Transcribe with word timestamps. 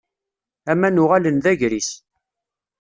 Aman 0.71 1.01
uɣalen 1.03 1.37
d 1.43 1.45
agris. 1.51 1.91